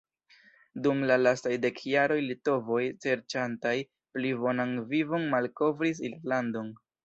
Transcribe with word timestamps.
Dum 0.85 1.03
la 1.11 1.17
lastaj 1.25 1.51
dek 1.65 1.81
jaroj 1.89 2.17
litovoj 2.29 2.81
serĉantaj 3.07 3.77
pli 4.17 4.35
bonan 4.43 4.77
vivon 4.97 5.33
malkovris 5.39 6.05
Irlandon. 6.13 6.77